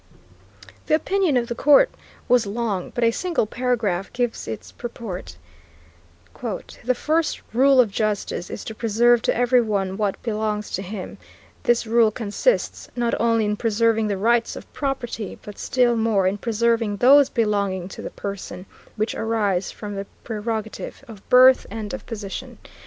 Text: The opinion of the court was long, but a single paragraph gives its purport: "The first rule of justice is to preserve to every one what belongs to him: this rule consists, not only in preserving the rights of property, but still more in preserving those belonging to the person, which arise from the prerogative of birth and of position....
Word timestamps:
The 0.87 0.95
opinion 0.95 1.37
of 1.37 1.45
the 1.47 1.53
court 1.53 1.91
was 2.27 2.47
long, 2.47 2.89
but 2.95 3.03
a 3.03 3.11
single 3.11 3.45
paragraph 3.45 4.11
gives 4.13 4.47
its 4.47 4.71
purport: 4.71 5.37
"The 6.41 6.95
first 6.95 7.43
rule 7.53 7.79
of 7.79 7.91
justice 7.91 8.49
is 8.49 8.63
to 8.63 8.73
preserve 8.73 9.21
to 9.21 9.37
every 9.37 9.61
one 9.61 9.97
what 9.97 10.19
belongs 10.23 10.71
to 10.71 10.81
him: 10.81 11.19
this 11.61 11.85
rule 11.85 12.09
consists, 12.09 12.89
not 12.95 13.13
only 13.21 13.45
in 13.45 13.57
preserving 13.57 14.07
the 14.07 14.17
rights 14.17 14.55
of 14.55 14.73
property, 14.73 15.37
but 15.43 15.59
still 15.59 15.95
more 15.95 16.25
in 16.25 16.39
preserving 16.39 16.97
those 16.97 17.29
belonging 17.29 17.87
to 17.89 18.01
the 18.01 18.09
person, 18.09 18.65
which 18.95 19.13
arise 19.13 19.71
from 19.71 19.93
the 19.93 20.07
prerogative 20.23 21.03
of 21.07 21.29
birth 21.29 21.67
and 21.69 21.93
of 21.93 22.07
position.... 22.07 22.57